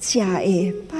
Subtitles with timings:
[0.00, 0.96] 家的饱，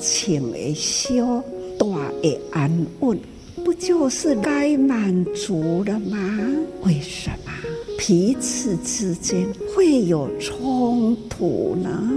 [0.00, 1.42] 穿的消，
[1.78, 1.86] 大
[2.22, 3.18] 的安稳，
[3.64, 6.18] 不就是该满足了吗？
[6.84, 7.52] 为什么
[7.98, 12.10] 彼此之间会有冲突呢？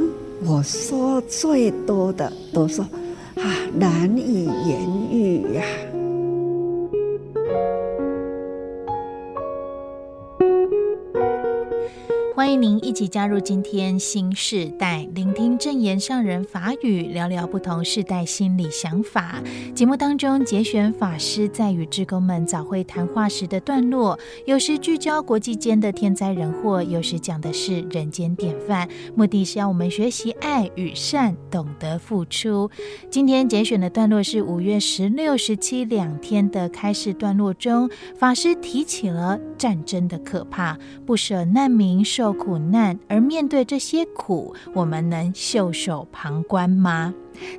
[0.46, 2.84] 我说最多的都说
[3.36, 5.64] 啊，难以言喻呀。
[12.56, 19.42] 迎您一起加入今天新时代，聆听正言上人法语，聊聊不同世代心理想法。
[19.74, 32.70] 节目当中节选法师在与志工们早会谈话时的段落，有时聚焦国际间的天灾人祸，有时讲的是人间典范，目的是要我们学习爱与善，懂得付出。
[33.10, 42.26] 今天节选的段落是五月十六、十七两天的开示段落中，法师提起了战争的可怕，不舍难民受。
[42.26, 47.12] 受苦难，而面对这些苦，我们能袖手旁观吗？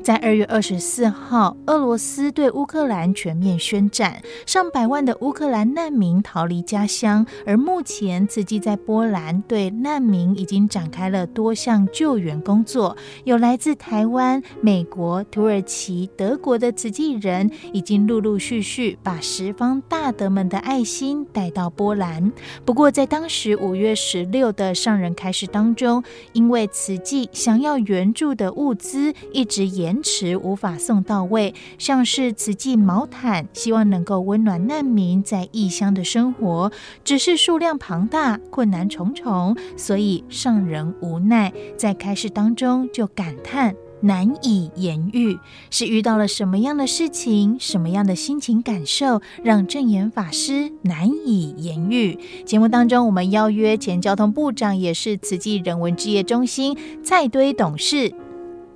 [0.02, 7.26] 在二月二十四号，俄罗斯对乌克兰全面宣战，上百万的乌克兰难民逃离家乡。
[7.44, 22.32] 而目前，慈济在波兰对难民已经展开了多项救援工作，有来自台湾、美国、土耳其、德国的慈济人，已经陆陆续续把十方大德们的爱心带到波兰。
[22.64, 26.02] 不过，在当时五月十六的上人开示当中，
[26.32, 36.72] 因为慈济想要援助的物资一直延迟无法送到位，像是慈济毛毯，希望能够温暖难民在异乡的生活，
[37.04, 45.38] 只是数量庞大，困难重重，所以上人无奈，在开示当中就感叹难以言喻，
[45.70, 52.18] 是遇到了什么样的事情，什么样的心情感受，让证言法师难以言喻。
[52.44, 58.12] 节目当中，我们邀约前交通部长，也是慈济人文置业中心蔡堆董事，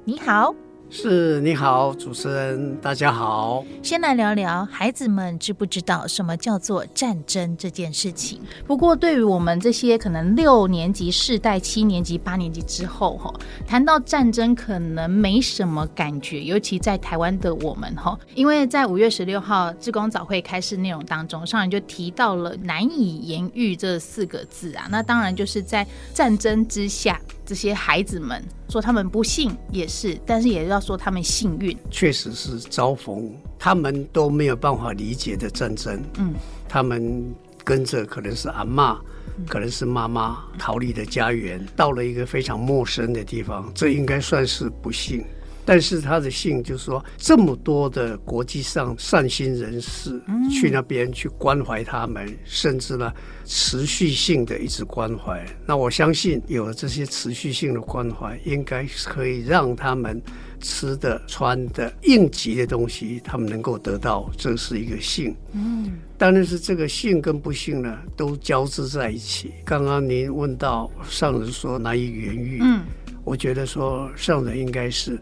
[0.05, 0.55] 你好。
[0.93, 3.65] 是，你好，主持人，大家好。
[3.81, 8.41] 先来聊聊孩子们知不知道什么叫做战争这件事情？
[8.67, 13.33] 不过，对于我们这些可能六年级世代、七年级、八年级之后，哈，
[13.69, 27.21] 谈到战争可能没什么感觉，尤其在台湾的我们，哈，因为在五月十六号志工早会开示内容当中，上人就提到了难以言喻这四个字啊，那当然就是在战争之下。
[27.47, 31.77] 这些孩子们说他们不幸也是，但是也要说他们幸运。
[31.91, 36.03] 确实是遭逢他们都没有办法理解的战争。
[36.19, 36.35] 嗯，
[36.69, 37.25] 他们
[37.63, 38.99] 跟着可能是阿妈，
[39.47, 45.25] 可能是妈妈逃离的家园，到了一个非常陌生的地方，这应该算是不幸。
[45.63, 50.21] 但是他的幸就是说，这么多的国际上善心人士
[50.51, 53.13] 去那边去关怀他们，嗯、甚至呢
[53.45, 55.47] 持续性的一直关怀。
[55.67, 60.21] 那我相信有了这些持续性的关怀，应该可以让他们
[60.61, 65.35] 吃的、穿的、应急的东西，他们能够得到，这是一个幸。
[65.53, 69.53] 嗯，当然是这个幸跟不幸呢，都交织在一起。
[69.65, 72.83] 刚刚您问到上人说难以言喻，嗯，
[73.25, 75.19] 我觉得说上人应该是。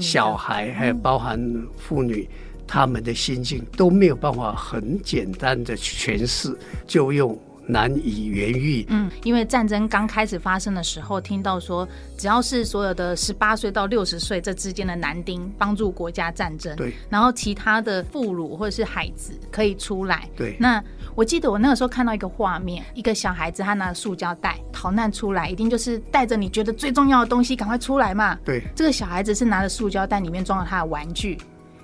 [0.00, 1.38] 小孩还有包含
[1.76, 8.86] 妇女，嗯、他们的心境都没有办法很简单的诠释，就用难以言喻。
[8.88, 20.82] 嗯，因为战争刚开始发生的时候，听到说只要是所有的十八岁到六十岁这之间的男丁帮助国家战争，对，然后其他的妇孺或者是孩子可以出来，对，那。
[21.14, 28.38] 我记得我那个时候看到一个画面，一个小孩子他拿着塑胶袋逃难出来，一定就是带着你觉得最重要的东西赶快出来嘛。
[28.44, 31.38] 对，这个小孩子是拿着塑胶袋，里面装了他的玩具，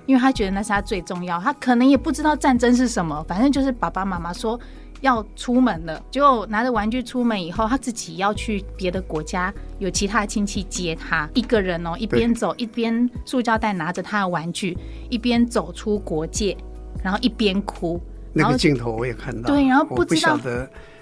[0.04, 1.41] 因为他觉得那是他最重要。
[1.41, 4.60] 他可能也不知道战争是什么，反正就是爸爸妈妈说
[5.03, 14.79] 要出门了，结果拿着玩具出门以后，他自己要去别的国家，有其他的亲戚接他，一个人哦，一边走一边塑胶袋拿着他的玩具，
[15.11, 16.57] 一边走出国界，
[17.03, 18.01] 然后一边哭。
[18.33, 20.39] 那个镜头我也看到，对，然后不知道，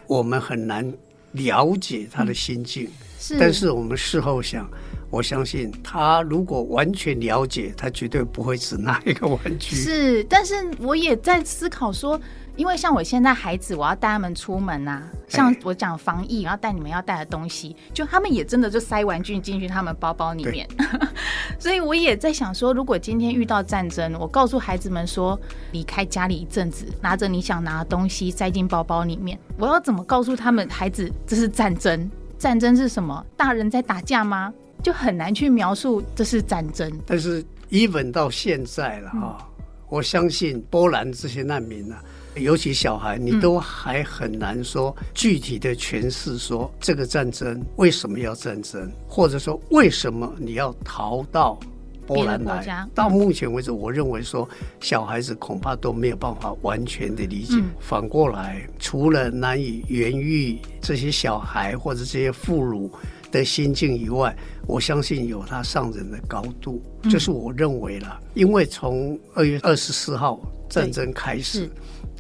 [0.07, 0.91] 我们很难
[1.33, 2.85] 了解他的心境。
[2.85, 4.67] 嗯、是，但是我们事后想，
[5.11, 9.77] 我相信他如果完全了解，他绝对不会只拿一个玩具。
[9.77, 12.19] 是，但是我也在思考说。
[12.57, 15.03] 因为像我现在孩子，我要带他们出门呐、啊。
[15.29, 20.67] 像我讲防疫，然后带你们要带的东西，就他们也真的就塞玩具进去他们包包里面。
[21.59, 25.39] 所以我也在想说，如果今天遇到战争，我告诉孩子们说，
[25.73, 32.11] 离开家里一阵子，拿着你想拿的东西塞进包包里面，我要怎么告诉他们，孩子，这是战争？
[32.39, 33.25] 战争是什么？
[33.37, 34.53] 大人在打架吗？
[34.83, 36.91] 就很难去描述这是战争。
[37.07, 39.47] 但是，even 到现在了哈，嗯、
[39.91, 42.05] 我相信波兰这些难民呢、啊。
[42.37, 51.59] 尤其小孩，你都还很难说具体的诠释说这个战争为什么要战争，或者说为什么你要逃到
[52.07, 52.89] 波兰来。
[52.95, 54.49] 到目前为止，我认为说
[54.81, 57.61] 小孩子恐怕都没有办法完全的理解。
[57.81, 62.89] 反过来，除了难以言喻这些小孩或者这些妇孺
[63.31, 64.37] 的心境以外，
[64.67, 68.21] 我相信有他上人的高度，这是我认为了。
[68.35, 71.69] 因为从二月二十四号战争开始。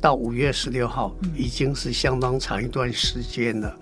[0.03, 3.77] 到五月十六号，已经是相当长一段时间了。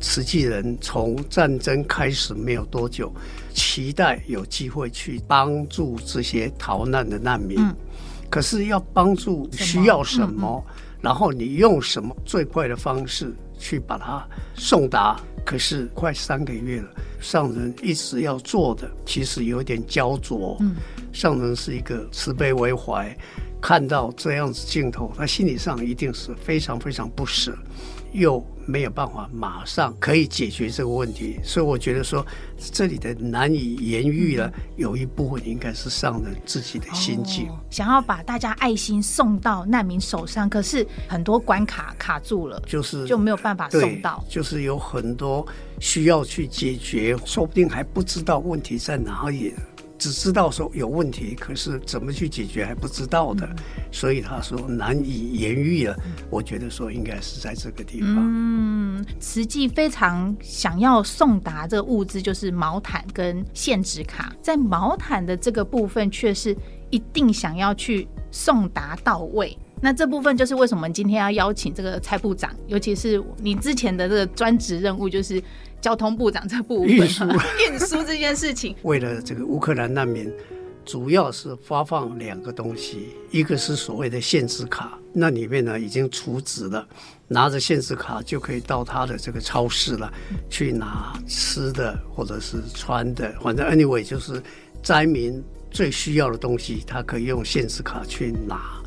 [0.00, 3.12] 慈济人从战争开始没有多久，
[3.52, 7.58] 期待有机会去帮助这些逃难的难民。
[8.30, 10.64] 可是要帮助需要什么，
[11.00, 15.20] 然后你用什么最快的方式去把它送达？
[15.44, 16.88] 可是快三个月了，
[17.20, 20.58] 上人一直要做的，其实有点焦灼。
[21.12, 23.16] 上人是一个慈悲为怀。
[23.60, 27.56] 看到这样子镜头，他心理上一定是非常非常不舍，
[28.12, 32.24] 又没有办法马上可以解决这个问题，所以我觉得说
[32.58, 45.46] 这里的难以言喻了，有一部分应该是上人自己的心境，哦，想要把大家爱心送到难民手上，可是很多关卡卡住了，就是就没有办法送到，就是有很多
[45.80, 49.54] 需要去解决，说不定还不知道问题在哪里。
[50.04, 53.48] 只知道说有问题，可是怎么去解决还不知道的，
[53.90, 55.96] 所以他说难以言喻了。
[56.28, 58.10] 我觉得说应该是在这个地方。
[58.18, 64.30] 嗯，慈济非常想要送达这个物资，就是毛毯跟限制卡。
[64.42, 66.54] 在毛毯的这个部分，却是
[66.90, 69.56] 一定想要去送达到位。
[69.84, 75.42] 那这部分就是为什么今天要邀请这个蔡部长，尤其是你之前的这个专职任务，就是。
[75.84, 77.24] 交通部长这部分运输
[77.68, 80.32] 运输这件事情，为了这个乌克兰难民，
[80.82, 86.88] 主要是发放两个东西，一个是所谓的限制卡，那里面呢已经储值了，
[87.28, 90.10] 拿着限制卡就可以到他的这个超市了，
[90.48, 94.42] 去拿吃的或者是穿的，反正 anyway 就是
[94.82, 98.82] 灾民最需要的东西，他可以用限制卡去拿。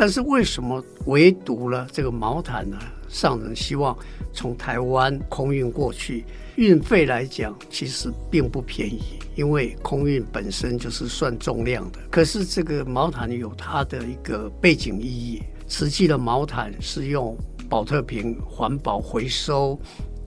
[0.00, 2.78] 但是为什么唯独了这个毛毯呢？
[3.06, 3.94] 上人希望
[4.32, 6.24] 从台湾空运过去，
[6.56, 11.98] 运费来讲其实并不便宜，因为空运本身就是算重量的。
[12.10, 17.36] 可是这个毛毯有它的一个背景意义，慈济的毛毯是用
[17.68, 19.78] 宝特瓶环保回收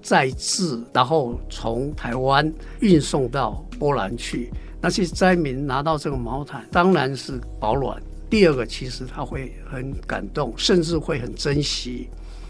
[0.03, 4.51] 再制，然后从台湾运送到波兰去。
[4.79, 7.99] 那些灾民拿到这个毛毯，当然是保暖。
[8.33, 12.09] 第二个，其实他会很感动，甚至会很珍惜。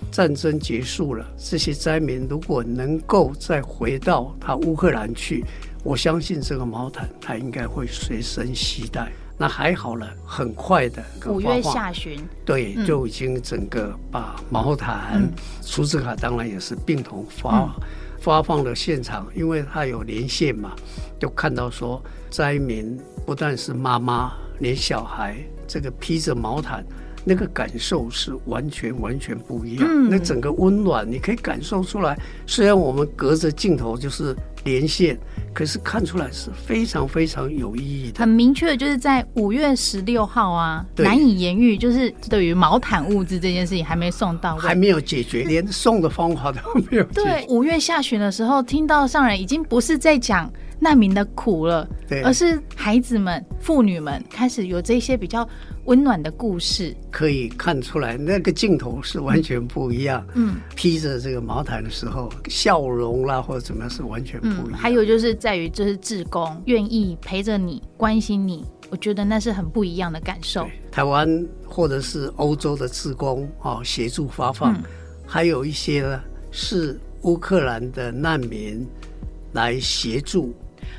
[0.10, 5.44] 战争结束了，这些灾民如果能够再回到他乌克兰去，
[5.84, 9.12] 我相信这个毛毯他应该会随身携带。
[9.38, 15.30] 那还好了，很快的五月下旬，对，就已经整个把毛毯、
[15.62, 17.76] 储值卡当然也是并同发
[18.22, 20.72] 发放了现场，因为他有连线嘛，
[21.20, 25.36] 就看到说灾民不但是妈妈，连小孩
[25.68, 26.84] 这个披着毛毯。
[27.26, 32.20] 那个感受是完全完全不一样，嗯、那整个温暖你可以感受出来。
[32.46, 34.36] 虽然我们隔着镜头就是
[34.66, 35.18] 连线，
[35.54, 38.20] 可是看出来是非常非常有意义的。
[38.20, 47.24] 很明确的就是在五月十六号啊，难以言喻，就是对于毛毯物资这件事情还没送到，还没有解决，连送的方法都没有解决。
[47.24, 55.48] 对，五月下旬的时候，听到上人已经不是在讲难民的苦了，对，而是孩子们、妇女们开始有这些比较。
[55.86, 60.26] 温暖的故事可以看出来，那个镜头是完全不一样。
[60.34, 64.80] 嗯，披着这个毛毯的时候，笑容啦或者怎么样是完全不一样。
[64.80, 70.66] 还有就是在于，就是志工愿意陪着你、关心你，我觉得那是很不一样的感受。
[70.90, 74.84] 台湾或者是欧洲的志工啊，协助发放，嗯、
[75.28, 78.88] 还有一些呢是乌克兰的难民
[79.52, 80.54] 来协助，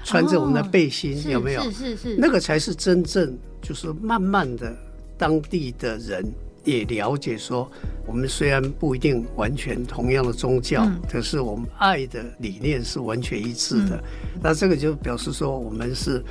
[0.05, 1.63] 穿着我们的背心，哦、有没有？
[1.65, 3.37] 是是是，那个才是真正。
[3.67, 4.77] 就是慢慢的，
[5.17, 6.23] 当地的人
[6.65, 7.67] 也了解说，
[8.07, 13.97] 我们虽然不一定完全同样的宗教，嗯、可是我们爱的理念是完全一致的。
[13.97, 16.23] 嗯、那这个就表示说，我们是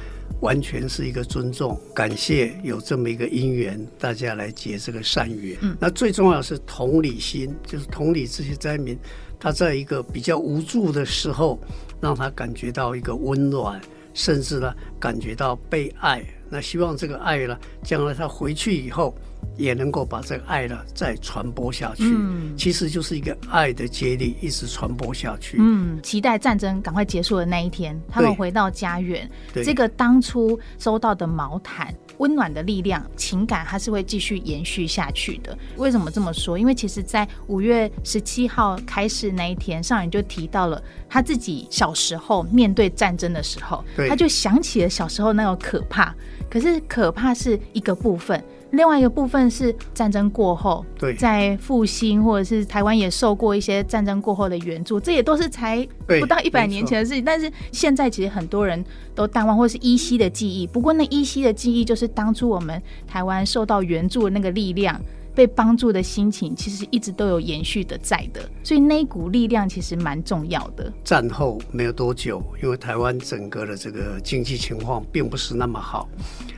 [0.42, 5.58] 完全是一个尊重、感谢有这么一个因缘，大家来结这个善缘。
[5.62, 8.96] 嗯、那最重要是同理心，就是同理这些灾民，
[9.43, 11.59] 他在一个比较无助的时候，
[12.00, 13.77] 让他感觉到一个温暖，
[14.13, 16.23] 甚至呢感觉到被爱。
[16.50, 19.13] 那希望这个爱呢，将来他回去以后，
[19.57, 22.05] 也能够把这个爱呢再传播下去。
[22.05, 25.57] 嗯，其实就是一个爱的接力，一直传播下去。
[25.59, 29.29] 嗯，期待战争赶快结束的那一天，他们回到家园。
[29.53, 35.58] 对这个当初收到的毛毯，温暖的力量，情感它是会继续延续下去的。
[35.77, 36.58] 为什么这么说？
[36.58, 46.13] 因为其实，在五月十七号开始那一天，上人就提到了他自己小时候面对战争的时候，他就想起了小时候那个可怕。
[46.50, 48.43] 可是可怕是一个部分。
[48.74, 57.24] 另外一个部分是战争过后，对，在复兴或者是台湾也受过一些战争过后的援助，这也都是才不到一百年前的事情。
[57.24, 60.65] 但是现在其实很多人都淡忘，或是依稀的记忆。
[60.65, 65.00] 不过那依稀的记忆，就是当初我们台湾受到援助的那个力量，
[65.35, 68.41] 被帮助的心情，其实一直都有延续的在的。
[68.63, 70.91] 所以那一股力量其实蛮重要的。
[71.03, 76.07] 战后没有多久，因为台湾整个的这个经济情况并不是那么好。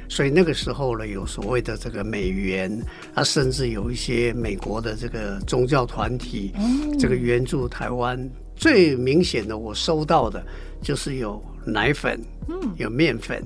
[0.08, 2.80] 所以那个时候呢，有所谓的这个美元，
[3.14, 6.54] 啊，甚至有一些美国的这个宗教团体，
[7.00, 8.30] 这个援助台湾。
[8.58, 10.42] 最明显的，我收到的
[10.82, 12.18] 就是有奶粉，
[12.48, 13.44] 嗯有面粉，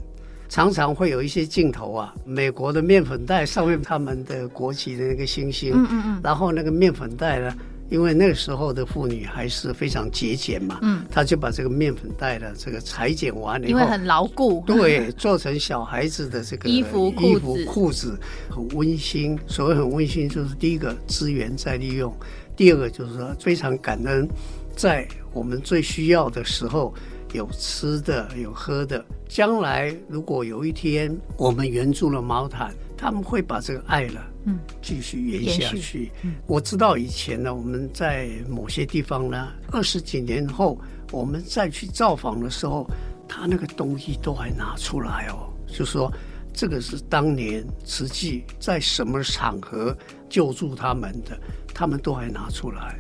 [0.49, 7.55] 常常会有一些镜头啊，美国的面粉袋上面他们的国旗的那个星星，嗯嗯然后那个面粉袋呢。
[7.91, 18.15] 因为那个时候的妇女还是非常节俭嘛，嗯，她就把这个面粉袋的这个裁剪完了以后，因为很牢固，对， 做成小孩子的这个衣服、衣服、裤子，
[18.47, 19.35] 很温馨。
[19.47, 22.15] 所谓很温馨，就是第一个资源再利用，
[22.55, 24.29] 第二个就是说非常感恩，
[24.75, 26.93] 在我们最需要的时候
[27.33, 29.03] 有吃的、有喝的。
[29.29, 32.75] 将来如果有一天我们援助了毛毯。
[33.01, 36.11] 他们会把这个爱了，嗯，继续延下去。
[36.21, 40.77] 嗯，我知道以前呢，我们在某些地方呢，二十几年后，
[41.09, 42.85] 我们再去造访的时候，
[43.25, 46.11] 他那个东西都还拿出来哦，就说
[46.53, 51.39] 这个是当年慈济在什么场合救助他们的，
[51.73, 52.99] 他们都还拿出来，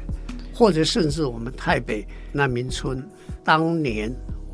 [0.55, 3.05] 或者甚至我们台北难民村
[3.43, 4.09] 当年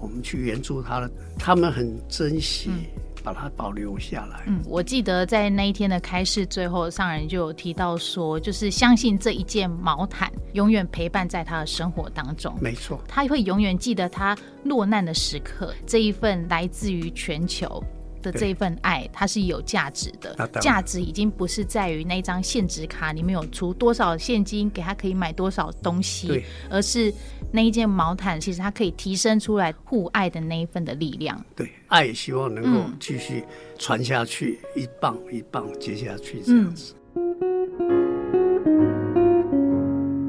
[0.06, 1.10] 我们去援助他了，
[1.40, 2.70] 他们很珍惜。
[2.70, 2.86] 嗯
[3.26, 4.44] 把它保留下来。
[4.46, 12.56] 嗯，我记得在那一天的开示最后，上人就有提到说，就是相信这一件毛毯永远陪伴在他的生活当中。
[12.62, 17.84] 没错，他会永远记得他落难的时刻，这一份来自于全球。
[18.32, 20.36] 的这一份爱，它是有价值的。
[20.60, 27.14] 价值已经不是在于那张现值卡里面有出多少现金给他可以买多少东西，而是
[27.52, 31.44] 那一件毛毯，其实它可以提升出来互爱的那一份的力量。
[31.56, 33.44] 对，爱希望能够继续
[33.78, 36.94] 传下去，嗯、一棒一棒接下去这样子。
[36.98, 37.02] 嗯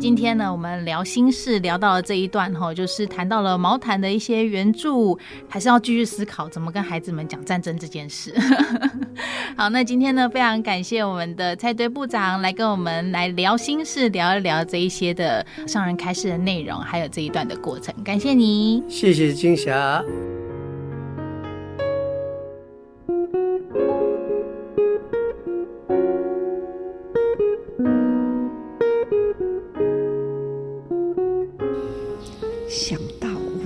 [0.07, 8.33] 今天呢，我们聊心事聊到了这一段哈，就是谈到了毛毯的一些援助，还是要继续思考怎么跟孩子们讲战争这件事。
[9.59, 17.93] 好，那今天呢，非常感谢我们的蔡队部长来跟我们来聊心事，聊一聊这一些的上人开示的内容，还有这一段的过程。
[18.05, 20.05] 感谢你，谢谢金霞。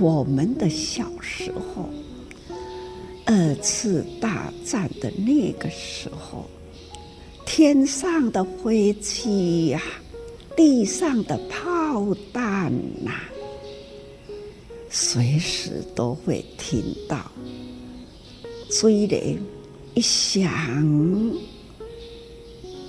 [0.01, 1.87] 我们的小时候，
[3.23, 6.49] 二次大战的那个时候，
[7.45, 9.79] 天上的飞机呀，
[10.57, 13.11] 地上的炮弹呐，
[14.89, 17.31] 随时都会听到。
[18.71, 19.37] 催泪
[19.93, 20.49] 一响，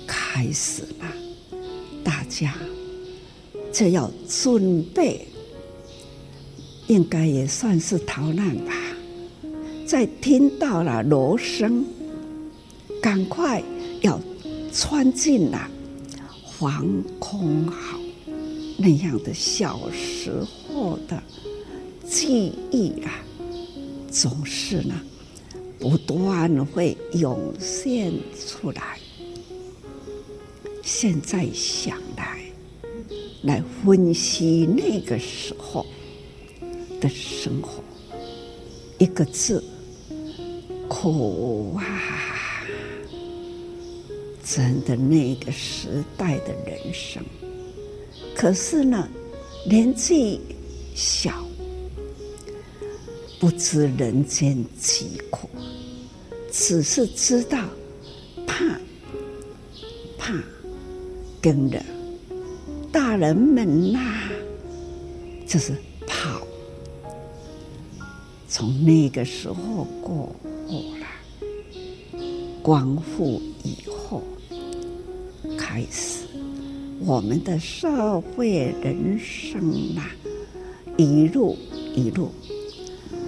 [0.07, 1.05] 开始了，
[2.03, 2.55] 大家
[3.71, 5.27] 就要准备。
[6.87, 8.73] 应该也算是逃难吧。
[9.85, 11.85] 在听到了锣声，
[13.01, 13.61] 赶快
[14.01, 14.19] 要
[14.71, 15.69] 穿进了
[16.59, 17.99] 防空壕。
[18.77, 21.21] 那样的小时候的
[22.07, 23.23] 记忆啊，
[24.09, 24.95] 总是呢
[25.79, 28.97] 不断会涌现出来。
[30.81, 32.41] 现在想来，
[33.43, 35.85] 来分析那个时候。
[37.43, 37.83] 生活，
[38.97, 39.61] 一个字，
[40.87, 41.83] 苦啊！
[44.41, 47.21] 真的，那个时代的人生，
[48.33, 49.09] 可是呢，
[49.69, 50.39] 年纪
[50.95, 51.43] 小，
[53.41, 55.49] 不知人间疾苦，
[56.49, 57.59] 只是知道
[58.47, 58.79] 怕，
[60.17, 60.33] 怕
[61.41, 61.83] 跟着
[62.89, 64.31] 大人们呐、啊，
[65.45, 65.75] 就是。
[68.55, 70.29] 从那个时候过
[70.67, 71.07] 后了，
[72.61, 74.21] 光复以后
[75.57, 76.27] 开始，
[76.99, 80.05] 我们的社会人生啊，
[80.97, 81.57] 一路
[81.95, 82.29] 一路，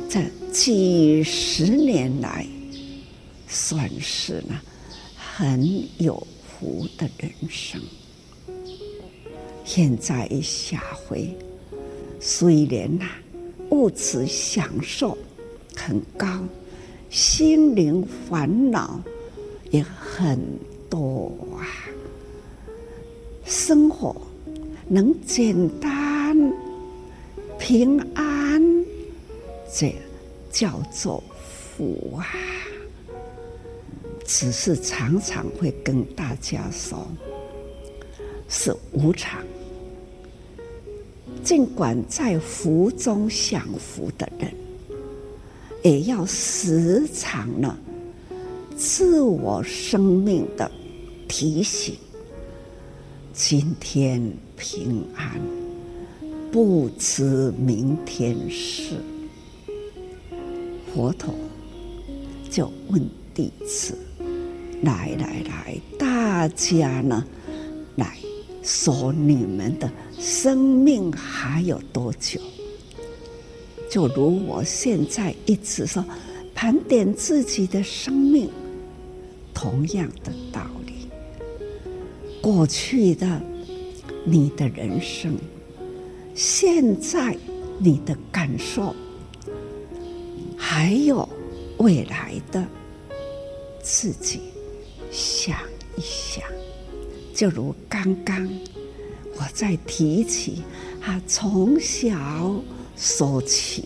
[0.07, 2.45] 这几十年来
[3.47, 4.61] 算是呢
[5.17, 6.15] 很有
[6.47, 7.81] 福的人生。
[9.63, 11.35] 现在一下回，
[12.19, 13.07] 虽然呐
[13.75, 15.17] 物质享受
[15.75, 16.25] 很高，
[17.09, 19.01] 心灵烦恼
[19.69, 20.39] 也很
[20.89, 21.29] 多
[21.59, 21.67] 啊。
[23.45, 24.15] 生活
[24.87, 26.53] 能简单
[27.59, 28.63] 平安，
[29.69, 29.93] 这
[30.49, 32.25] 叫做福啊。
[34.25, 37.05] 只是常常会跟大家说，
[38.47, 39.43] 是无常。
[41.45, 44.51] 尽管在福中享福的人，
[45.83, 47.77] 也要时常呢，
[48.75, 50.69] 自我生命的
[51.27, 51.93] 提醒：
[53.31, 54.19] 今天
[54.57, 55.39] 平安，
[56.51, 58.95] 不知明天事。
[60.91, 61.31] 佛陀
[62.49, 62.99] 就问
[63.35, 63.95] 弟子。
[64.81, 67.23] 来来来，大家呢，
[68.65, 72.41] 说你们的生命还有多久？
[73.87, 76.03] 就如我现在一直说，
[76.55, 78.49] 盘点自己的生命，
[79.53, 81.07] 同样的道理。
[82.41, 83.39] 过去的
[84.25, 85.37] 你的人生，
[86.33, 87.37] 现在
[87.77, 88.95] 你的感受，
[90.57, 91.29] 还有
[91.77, 92.65] 未来的
[93.83, 94.41] 自己。
[95.11, 95.55] 想
[95.95, 96.43] 一想，
[97.35, 98.49] 就如刚刚
[99.35, 100.63] 我在提起
[101.01, 102.09] 他从小
[102.95, 103.83] 说起，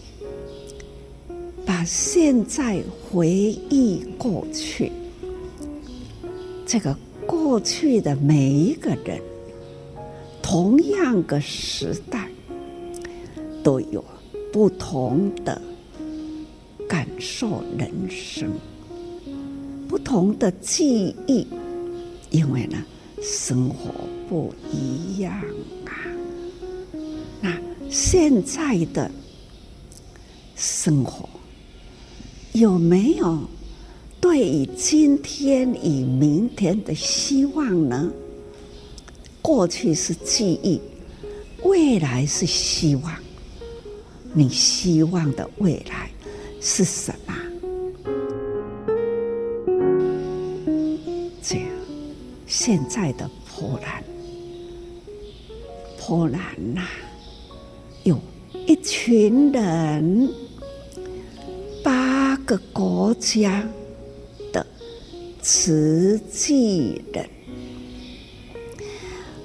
[1.65, 4.91] 把现在回忆过去，
[6.63, 9.20] 这个过去的每一个人，
[10.44, 12.29] 同样个时代，
[13.63, 14.06] 都有
[14.53, 15.60] 不同的
[16.88, 18.48] 感受人生。
[19.88, 21.48] 不同的记忆，
[22.29, 22.77] 因为呢，
[23.22, 23.94] 生活
[24.28, 25.34] 不一样
[25.86, 25.92] 啊。
[27.42, 27.58] 那
[27.90, 29.10] 现在的
[30.56, 31.28] 生活
[32.54, 33.40] 有没有
[34.20, 38.12] 对于今天与明天的希望呢？
[39.42, 40.79] 过去是记忆，
[41.64, 43.16] 未来是希望。
[44.34, 46.12] 你希望的未来
[46.62, 47.14] 是什
[52.61, 54.03] 现在的波兰，
[55.98, 56.41] 波兰
[56.75, 56.81] 呐，
[58.03, 58.19] 有
[58.67, 60.29] 一群人，
[61.81, 63.65] 八个国家
[64.51, 64.67] 的
[65.41, 67.29] 慈济人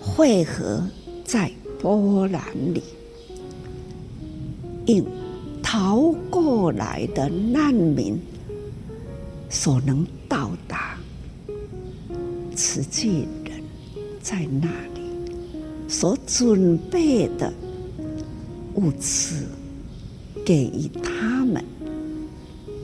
[0.00, 0.84] 汇合
[1.24, 1.48] 在
[1.80, 2.42] 波兰
[2.74, 2.82] 里，
[4.86, 5.06] 应
[5.62, 8.20] 逃过来的难民
[9.48, 10.50] 所能到。
[12.54, 13.62] 慈济人
[14.22, 15.00] 在那里
[15.88, 17.52] 所准备的
[18.74, 19.46] 物资，
[20.44, 21.64] 给予他们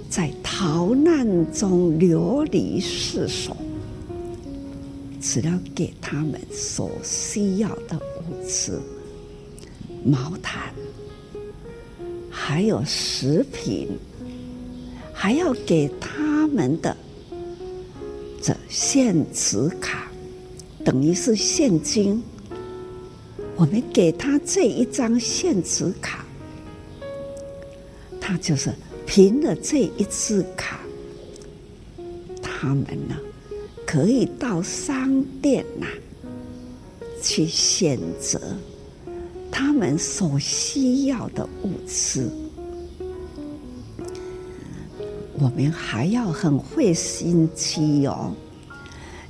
[0.09, 3.57] 在逃难中流离失所，
[5.21, 8.81] 只要给他们所需要的物资，
[10.05, 10.73] 毛毯，
[12.29, 13.89] 还有食品，
[15.13, 16.97] 还要给他们的。
[18.43, 20.11] 这现值卡
[20.85, 22.23] 等于是现金，
[23.55, 26.25] 我们给他这一张现值卡，
[28.19, 28.73] 他就是
[29.07, 30.81] 凭了这一支卡，
[32.41, 33.17] 他们呢
[33.87, 35.87] 可以到商店呐
[37.23, 38.41] 去选择
[39.51, 42.31] 他们所需要的物资。
[45.41, 48.31] 我们还要很费心机哦，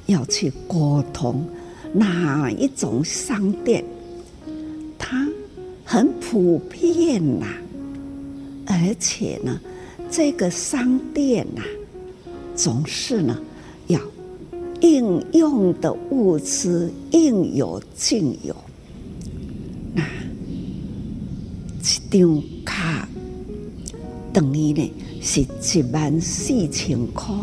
[0.07, 1.47] 要去沟通
[1.93, 3.85] 哪一种商店，
[4.99, 5.29] 它
[5.85, 7.47] 很普遍呐，
[8.67, 9.61] 而且呢，
[10.11, 11.63] 这个商店呐，
[12.57, 13.41] 总是呢
[13.87, 14.01] 要
[14.81, 18.57] 应用的物资应有尽有，
[19.95, 20.03] 那
[21.81, 22.60] 这张卡
[24.41, 24.91] 等于呢？
[25.21, 27.35] 是一万四千块，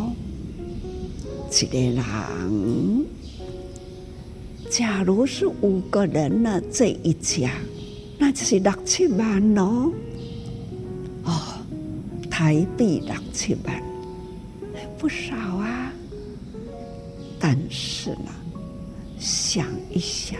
[1.52, 3.06] 一个人。
[4.68, 7.52] 假如是五个人呢，这一家，
[8.18, 9.56] 那就是六七万。
[9.56, 9.94] 哦，
[12.32, 13.84] 台币六七万，
[14.98, 15.94] 不少啊。
[17.40, 18.32] 但是呢，
[19.20, 20.40] 想一想，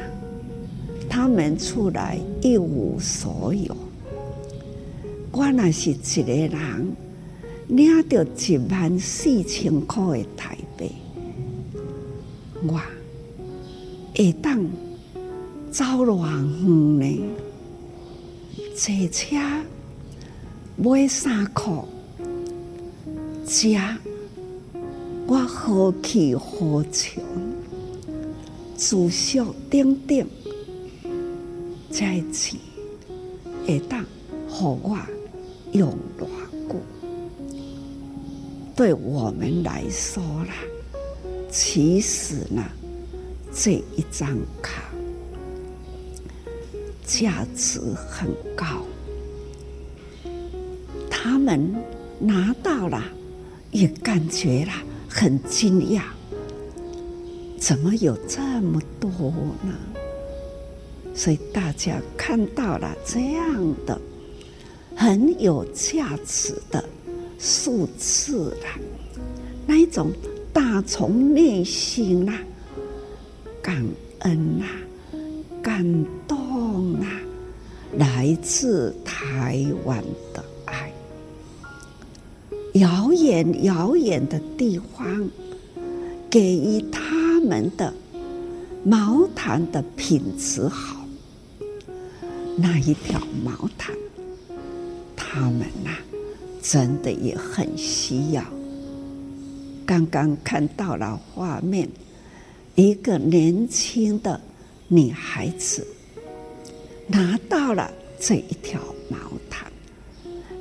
[1.08, 3.78] 他们出来一无所有，
[5.38, 6.96] 我那是一个人。
[7.68, 10.90] 领到一万四千块的台币，
[12.66, 12.82] 我
[14.16, 14.66] 会当
[15.70, 17.26] 走偌远呢？
[18.74, 19.36] 坐车
[20.78, 21.86] 买衫裤，
[23.46, 23.78] 食
[25.28, 27.22] 我好气好穷，
[28.78, 30.26] 住宿等等，
[31.92, 32.58] 这钱
[33.66, 34.06] 会当
[34.48, 34.98] 互我
[35.78, 36.26] 用偌
[36.68, 36.82] 久？
[38.76, 40.54] 对我们来说啦，
[41.52, 42.64] 其实呢，
[43.54, 44.84] 这一张卡
[47.06, 48.84] 价值很高。
[51.10, 51.76] 他们
[52.20, 53.04] 拿到了，
[53.72, 54.72] 也感觉了
[55.10, 56.04] 很惊讶，
[57.60, 59.10] 怎么有这么多
[59.64, 59.74] 呢？
[61.16, 64.00] 所以大家看到了这样的
[64.98, 66.84] 很有价值的。
[67.40, 68.80] 数次啦，
[69.68, 70.12] 那一种
[70.52, 72.34] 打从内心啦，
[73.62, 73.86] 感
[74.22, 74.66] 恩呐，
[75.62, 75.86] 感
[76.28, 77.06] 动呐，
[77.98, 80.92] 来自台湾的爱。
[82.74, 85.30] 遥远遥远的地方，
[86.28, 87.94] 给予他们的
[88.84, 91.06] 毛毯的品质好，
[92.56, 93.96] 那一条毛毯，
[95.38, 95.92] 他们呐。
[96.60, 98.44] 真的也很需要。
[99.86, 101.88] 刚刚看到了画面，
[102.76, 104.42] 一个年轻的
[104.88, 105.88] 女孩子
[107.06, 109.18] 拿到了这一条毛
[109.50, 109.72] 毯，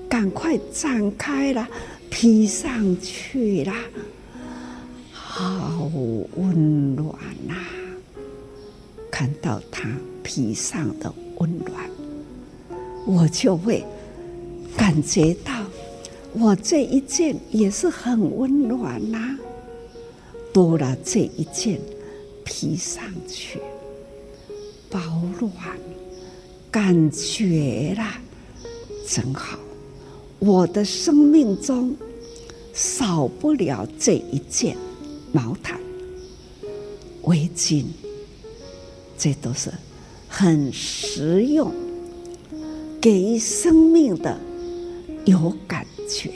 [0.09, 1.67] 赶快展开了，
[2.09, 3.73] 披上去了，
[5.11, 5.91] 好
[6.37, 7.09] 温暖
[7.49, 7.55] 呐！
[9.11, 9.89] 看到她
[10.23, 11.91] 披上的温暖，
[13.07, 13.85] 我就会
[14.77, 15.53] 感觉到。
[16.39, 19.39] 我这一件也是很温暖呐、
[20.53, 21.81] 多了这一件
[22.45, 23.59] 披上去，
[24.91, 25.01] 保
[25.41, 25.51] 暖，
[26.71, 28.21] 感觉啦，
[29.09, 29.59] 真好。
[30.39, 31.97] 我的生命中
[32.75, 34.77] 少不了这一件
[35.33, 35.81] 毛毯、
[37.23, 37.87] 围巾，
[39.17, 39.73] 这都是
[40.29, 41.73] 很实用，
[43.01, 44.39] 给予生命的
[45.27, 45.87] 有感。
[46.09, 46.31] 觉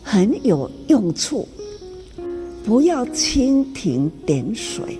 [0.00, 1.48] 很有用处，
[2.64, 4.96] 不要蜻蜓点水。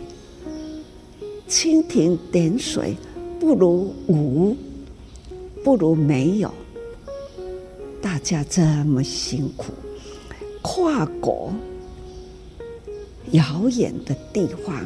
[1.48, 2.96] 蜻蜓点水
[3.38, 4.56] 不如无，
[5.62, 6.52] 不如没有。
[8.02, 9.72] 大家这么辛苦，
[10.62, 11.54] 跨国
[13.30, 14.84] 遥远的地方，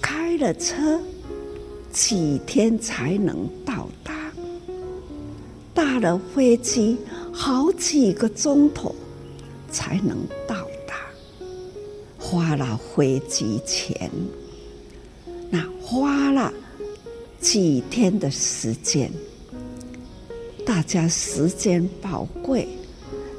[0.00, 0.98] 开了车，
[1.92, 4.15] 几天才能到达。
[5.76, 6.96] 搭了飞机
[7.30, 8.94] 好几个钟头
[9.70, 10.16] 才能
[10.48, 10.94] 到达，
[12.18, 14.10] 花了飞机钱，
[15.50, 16.50] 那花了
[17.38, 19.12] 几天的时间，
[20.64, 22.66] 大家时间宝贵，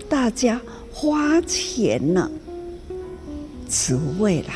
[0.07, 0.61] 大家
[0.93, 2.29] 花钱了，
[3.67, 4.49] 只为了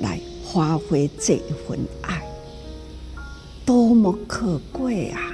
[0.00, 0.20] 来
[0.52, 2.24] 发挥这一份爱，
[3.66, 5.33] 多么可贵啊！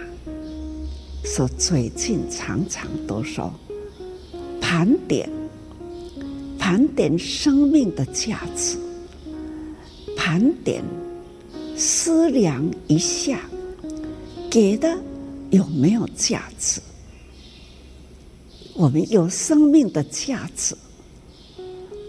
[1.33, 3.55] 说最近常常都说
[4.61, 5.31] 盘点，
[6.59, 8.77] 盘点生命的价值，
[10.17, 10.83] 盘点
[11.77, 13.39] 思量一下，
[14.51, 14.99] 给的
[15.51, 16.81] 有没有价值？
[18.75, 20.77] 我们有生命的价值，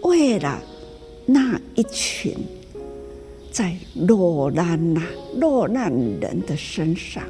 [0.02, 0.60] 为了
[1.26, 2.36] 那一群
[3.52, 5.00] 在落难呐、
[5.36, 7.22] 落难人的身上。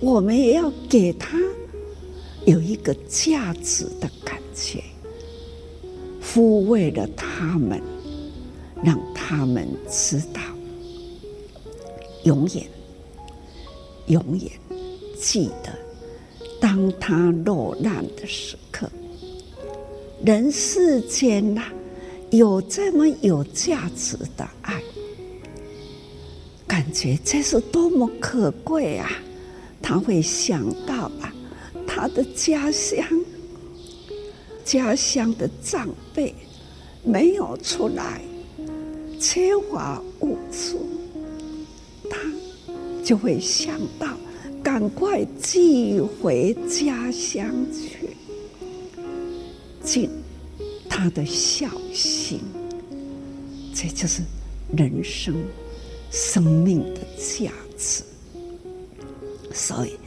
[0.00, 1.38] 我们也要给他
[2.44, 4.82] 有一个价值的感觉，
[6.22, 7.80] 抚慰了他们，
[8.84, 10.40] 让他们知道，
[12.24, 12.66] 永远、
[14.06, 14.50] 永远
[15.18, 15.72] 记得，
[16.60, 18.88] 当他落难的时刻，
[20.22, 21.62] 人世间呐，
[22.30, 24.80] 有这么有价值的爱，
[26.66, 29.10] 感觉这是多么可贵啊！
[29.80, 31.32] 他会想到啊，
[31.86, 33.06] 他的家乡，
[34.64, 36.34] 家乡的长辈
[37.04, 38.20] 没有出来，
[39.20, 40.76] 缺乏物资，
[42.10, 42.18] 他
[43.04, 44.08] 就会想到
[44.62, 48.10] 赶快寄回家乡去，
[49.82, 50.10] 尽
[50.88, 52.40] 他的孝心。
[53.72, 54.22] 这就是
[54.76, 55.34] 人生
[56.10, 58.02] 生命的价值。
[59.56, 59.98] 所以，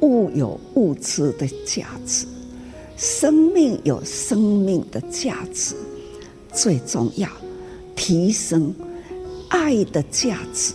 [0.00, 2.26] 物有物质的价值，
[2.96, 5.76] 生命有生命的价值，
[6.52, 7.28] 最重要，
[7.94, 8.74] 提升
[9.48, 10.74] 爱的价值。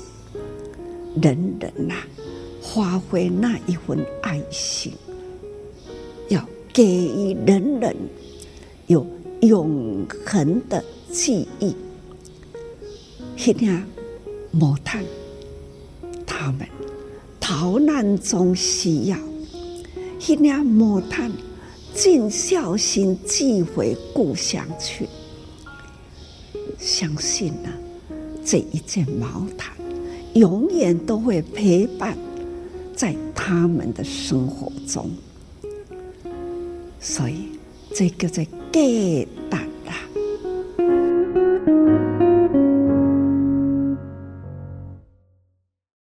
[1.21, 2.07] 人人呐、啊，
[2.61, 4.93] 发挥那一份爱心，
[6.29, 7.93] 要给予人人
[8.85, 9.05] 有
[9.41, 11.75] 永恒的记忆。
[13.35, 13.81] 一定要
[14.51, 15.03] 摩叹
[16.25, 16.67] 他们
[17.49, 19.17] 逃难中需要，
[20.19, 21.31] 一定要摩叹
[21.95, 25.07] 尽孝心寄回故乡去。
[26.77, 27.71] 相信呢、啊，
[28.43, 29.73] 这一件毛毯
[30.33, 32.17] 永远都会陪伴
[32.93, 35.09] 在他们的生活中。
[36.99, 37.47] 所以，
[37.95, 39.95] 这个在给胆啦。